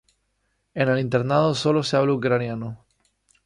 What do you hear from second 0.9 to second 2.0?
internado sólo se